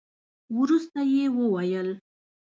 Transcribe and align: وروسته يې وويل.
وروسته 0.57 1.01
يې 1.13 1.23
وويل. 1.37 1.89